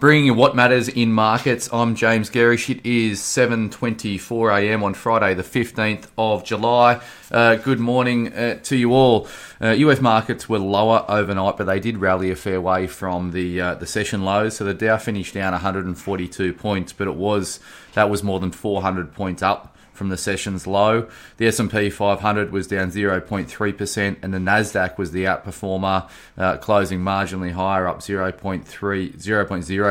Bringing 0.00 0.26
you 0.26 0.34
what 0.34 0.54
matters 0.54 0.88
in 0.88 1.12
markets. 1.12 1.68
I'm 1.72 1.96
James 1.96 2.30
Gerrish. 2.30 2.70
It 2.70 2.86
is 2.86 3.18
7:24 3.18 4.62
a.m. 4.62 4.84
on 4.84 4.94
Friday, 4.94 5.34
the 5.34 5.42
15th 5.42 6.06
of 6.16 6.44
July. 6.44 7.00
Uh, 7.32 7.56
good 7.56 7.80
morning 7.80 8.32
uh, 8.32 8.60
to 8.62 8.76
you 8.76 8.92
all. 8.92 9.26
Uh, 9.60 9.70
U.S. 9.70 10.00
markets 10.00 10.48
were 10.48 10.60
lower 10.60 11.04
overnight, 11.08 11.56
but 11.56 11.64
they 11.64 11.80
did 11.80 11.98
rally 11.98 12.30
a 12.30 12.36
fair 12.36 12.60
way 12.60 12.86
from 12.86 13.32
the 13.32 13.60
uh, 13.60 13.74
the 13.74 13.88
session 13.88 14.24
lows. 14.24 14.58
So 14.58 14.64
the 14.64 14.72
Dow 14.72 14.98
finished 14.98 15.34
down 15.34 15.50
142 15.50 16.52
points, 16.52 16.92
but 16.92 17.08
it 17.08 17.16
was 17.16 17.58
that 17.94 18.08
was 18.08 18.22
more 18.22 18.38
than 18.38 18.52
400 18.52 19.12
points 19.12 19.42
up 19.42 19.76
from 19.98 20.08
the 20.08 20.16
session's 20.16 20.66
low. 20.66 21.08
The 21.36 21.48
S&P 21.48 21.90
500 21.90 22.52
was 22.52 22.68
down 22.68 22.90
0.3%, 22.90 24.16
and 24.22 24.32
the 24.32 24.38
Nasdaq 24.38 24.96
was 24.96 25.10
the 25.10 25.24
outperformer, 25.24 26.08
uh, 26.38 26.56
closing 26.58 27.00
marginally 27.00 27.52
higher, 27.52 27.86
up 27.86 27.98
0.3, 27.98 29.12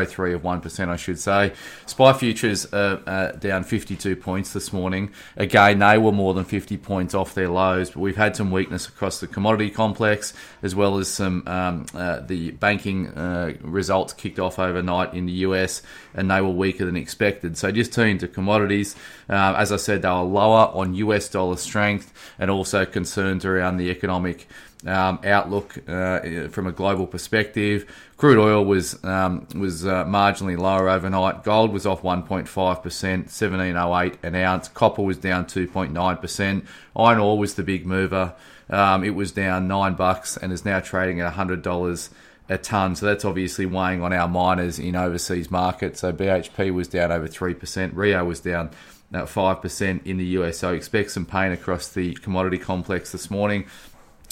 0.03 0.06 0.36
of 0.36 0.44
one 0.44 0.62
percent, 0.62 0.92
I 0.92 0.96
should 0.96 1.20
say. 1.20 1.54
SPI 1.86 2.14
futures 2.14 2.66
are 2.74 3.34
down 3.34 3.64
52 3.64 4.16
points 4.16 4.54
this 4.54 4.72
morning. 4.72 5.12
Again, 5.36 5.80
they 5.80 5.98
were 5.98 6.12
more 6.12 6.34
than 6.34 6.46
50 6.46 6.78
points 6.78 7.14
off 7.14 7.34
their 7.34 7.50
lows, 7.50 7.92
but 7.92 8.00
we've 8.00 8.18
had 8.18 8.36
some 8.36 8.52
weakness 8.52 8.88
across 8.88 9.20
the 9.20 9.28
commodity 9.28 9.70
complex 9.70 10.34
as 10.62 10.76
well 10.76 10.98
as 10.98 11.08
some 11.08 11.44
um, 11.48 11.86
uh, 11.94 12.20
the 12.22 12.52
banking 12.52 13.08
uh, 13.10 13.54
results 13.62 14.14
kicked 14.14 14.40
off 14.40 14.60
overnight 14.60 15.14
in 15.14 15.26
the 15.26 15.34
US, 15.34 15.82
and 16.14 16.30
they 16.30 16.42
were 16.42 16.50
weaker 16.50 16.86
than 16.86 16.96
expected. 16.96 17.58
So 17.58 17.72
just 17.72 17.94
turning 17.94 18.18
to 18.20 18.28
commodities, 18.28 18.96
uh, 19.30 19.56
as 19.58 19.72
I 19.72 19.78
said 19.78 20.02
they 20.02 20.10
were 20.10 20.22
lower 20.22 20.72
on 20.74 20.94
US 20.96 21.30
dollar 21.30 21.58
strength 21.58 22.14
and 22.40 22.50
also 22.50 22.86
concerns 22.86 23.46
around 23.46 23.78
the 23.78 23.90
economic 23.90 24.48
um, 24.86 25.20
outlook 25.24 25.78
uh, 25.88 26.48
from 26.50 26.68
a 26.68 26.72
global 26.72 27.08
perspective. 27.08 27.92
Crude 28.18 28.38
oil 28.38 28.64
was 28.64 29.04
um, 29.04 29.48
was 29.56 29.86
uh, 29.86 30.06
marginally 30.06 30.58
lower 30.58 30.90
overnight. 30.90 31.44
Gold 31.44 31.72
was 31.72 31.86
off 31.86 32.02
1.5%, 32.02 32.48
1708 32.84 34.14
an 34.24 34.36
ounce. 34.36 34.68
Copper 34.68 35.02
was 35.02 35.18
down 35.18 35.46
2.9%. 35.46 36.66
Iron 36.96 37.20
ore 37.20 37.38
was 37.38 37.56
the 37.56 37.64
big 37.64 37.86
mover. 37.86 38.34
Um, 38.70 39.04
it 39.04 39.12
was 39.12 39.32
down 39.32 39.68
nine 39.68 39.94
bucks 39.96 40.38
and 40.38 40.52
is 40.52 40.66
now 40.66 40.80
trading 40.80 41.22
at 41.22 41.34
$100 41.34 42.10
a 42.50 42.58
ton. 42.58 42.96
So 42.96 43.06
that's 43.06 43.26
obviously 43.26 43.66
weighing 43.66 44.02
on 44.02 44.14
our 44.14 44.28
miners 44.28 44.80
in 44.80 44.96
overseas 44.96 45.50
markets. 45.50 46.02
So 46.02 46.12
BHP 46.12 46.74
was 46.74 46.88
down 46.88 47.12
over 47.12 47.28
3%. 47.28 47.92
Rio 47.94 48.26
was 48.26 48.40
down 48.40 48.72
at 49.14 49.26
5% 49.26 50.06
in 50.06 50.18
the 50.18 50.26
US. 50.26 50.60
So 50.60 50.74
expect 50.74 51.12
some 51.12 51.26
pain 51.26 51.52
across 51.52 51.88
the 51.88 52.14
commodity 52.16 52.58
complex 52.58 53.12
this 53.12 53.32
morning. 53.32 53.66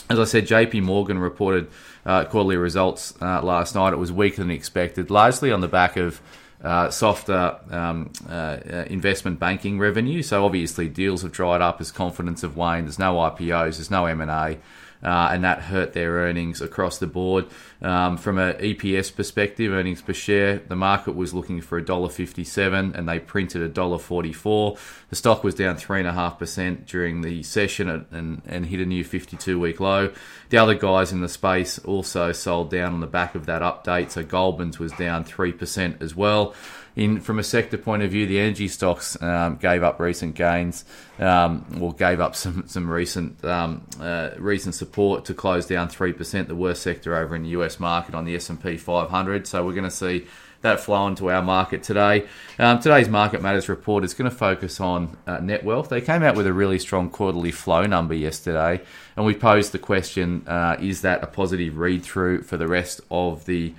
As 0.10 0.20
I 0.20 0.24
said, 0.26 0.48
JP 0.48 0.84
Morgan 0.84 1.18
reported 1.18 1.68
uh, 2.06 2.26
quarterly 2.26 2.58
results 2.58 3.14
uh, 3.22 3.42
last 3.42 3.74
night. 3.74 3.92
It 3.92 3.98
was 3.98 4.12
weaker 4.12 4.38
than 4.38 4.52
expected, 4.52 5.10
largely 5.10 5.52
on 5.52 5.62
the 5.62 5.68
back 5.68 5.98
of 5.98 6.22
uh, 6.64 6.92
softer 6.92 7.58
um, 7.72 8.12
uh, 8.30 8.32
uh, 8.32 8.86
investment 8.88 9.40
banking 9.40 9.80
revenue. 9.80 10.22
So 10.22 10.46
obviously, 10.46 10.90
deals 10.90 11.24
have 11.24 11.32
dried 11.32 11.62
up 11.62 11.82
as 11.82 11.92
confidence 11.92 12.42
have 12.42 12.56
waned. 12.56 12.86
There's 12.86 13.00
no 13.00 13.16
IPOs, 13.16 13.78
there's 13.78 13.92
no 13.92 14.06
M&A 14.06 14.58
uh, 15.04 15.30
and 15.32 15.44
that 15.44 15.62
hurt 15.64 15.94
their 15.94 16.12
earnings 16.14 16.62
across 16.62 16.98
the 16.98 17.08
board. 17.08 17.46
Um, 17.82 18.18
from 18.18 18.38
an 18.38 18.56
EPS 18.56 19.16
perspective, 19.16 19.72
earnings 19.72 20.02
per 20.02 20.14
share, 20.14 20.60
the 20.60 20.76
market 20.76 21.16
was 21.16 21.34
looking 21.34 21.62
for 21.62 21.82
$1.57 21.82 22.96
and 22.96 23.08
they 23.08 23.20
printed 23.20 23.74
$1.44. 23.74 24.78
The 25.10 25.16
stock 25.16 25.44
was 25.44 25.56
down 25.56 25.78
3.5% 25.78 26.86
during 26.86 27.22
the 27.22 27.44
session 27.44 28.06
and, 28.12 28.42
and 28.46 28.66
hit 28.66 28.80
a 28.80 28.86
new 28.86 29.04
52 29.04 29.60
week 29.60 29.80
low. 29.80 30.12
The 30.50 30.58
other 30.58 30.74
guys 30.76 31.12
in 31.12 31.22
the 31.22 31.30
space 31.30 31.78
also 31.80 32.32
sold 32.32 32.72
down 32.72 32.94
on 32.94 33.02
the 33.02 33.08
back 33.08 33.36
of 33.36 33.46
that 33.46 33.62
update, 33.62 34.12
so 34.12 34.24
Goldman's 34.24 34.80
was 34.80 34.92
down 34.94 35.24
3% 35.26 36.02
as 36.02 36.16
well 36.16 36.56
in 36.96 37.20
from 37.20 37.40
a 37.40 37.44
sector 37.44 37.78
point 37.78 38.04
of 38.04 38.12
view, 38.12 38.26
the 38.26 38.40
energy 38.40 38.68
stocks 38.68 39.22
um, 39.22 39.58
gave 39.58 39.84
up 39.84 40.00
recent 40.00 40.36
gains, 40.36 40.86
um, 41.20 41.66
or 41.82 41.94
gave 41.94 42.20
up 42.20 42.36
some 42.36 42.68
some 42.68 42.90
recent 42.90 43.44
um, 43.44 43.86
uh, 44.00 44.30
recent 44.38 44.76
support 44.76 45.26
to 45.26 45.34
close 45.34 45.66
down 45.66 45.90
three 45.90 46.14
percent, 46.14 46.48
the 46.48 46.56
worst 46.56 46.82
sector 46.82 47.16
over 47.16 47.36
in 47.36 47.44
the 47.44 47.50
US 47.50 47.80
market 47.80 48.16
on 48.16 48.26
the 48.26 48.36
S 48.36 48.50
and 48.50 48.62
P 48.62 48.78
500. 48.78 49.46
So 49.46 49.66
we're 49.66 49.74
going 49.74 49.84
to 49.84 49.92
see 49.92 50.26
that 50.62 50.80
flow 50.80 51.08
into 51.08 51.30
our 51.30 51.42
market 51.42 51.84
today. 51.84 52.26
Um, 52.58 52.80
today's 52.80 53.08
Market 53.08 53.42
Matters 53.42 53.70
report 53.70 54.04
is 54.04 54.14
going 54.14 54.30
to 54.30 54.36
focus 54.36 54.80
on 54.80 55.16
uh, 55.28 55.38
Netwealth. 55.38 55.90
They 55.90 56.02
came 56.02 56.24
out 56.24 56.36
with 56.36 56.48
a 56.48 56.54
really 56.54 56.80
strong 56.80 57.10
quarterly 57.10 57.52
flow 57.52 57.86
number 57.86 58.16
yesterday, 58.16 58.82
and 59.16 59.26
we 59.26 59.36
posed 59.36 59.74
the 59.74 59.80
question: 59.80 60.44
uh, 60.48 60.78
Is 60.80 61.02
that 61.02 61.24
a 61.24 61.28
positive 61.28 61.78
read 61.78 62.04
through 62.04 62.44
for 62.44 62.58
the 62.58 62.68
rest 62.68 63.02
of 63.12 63.46
the 63.46 63.74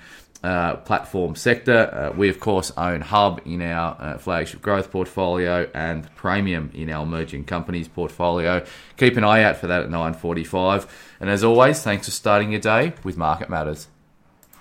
uh, 0.46 0.76
platform 0.76 1.34
sector. 1.34 1.90
Uh, 1.92 2.16
we, 2.16 2.28
of 2.28 2.38
course, 2.38 2.70
own 2.76 3.00
Hub 3.00 3.40
in 3.44 3.60
our 3.62 3.96
uh, 4.00 4.16
flagship 4.16 4.62
growth 4.62 4.92
portfolio 4.92 5.68
and 5.74 6.08
Praemium 6.14 6.72
in 6.72 6.88
our 6.88 7.02
emerging 7.02 7.44
companies 7.46 7.88
portfolio. 7.88 8.64
Keep 8.96 9.16
an 9.16 9.24
eye 9.24 9.42
out 9.42 9.56
for 9.56 9.66
that 9.66 9.82
at 9.82 9.90
9:45. 9.90 10.86
And 11.18 11.28
as 11.28 11.42
always, 11.42 11.82
thanks 11.82 12.06
for 12.06 12.12
starting 12.12 12.52
your 12.52 12.60
day 12.60 12.92
with 13.02 13.16
Market 13.16 13.50
Matters. 13.50 13.88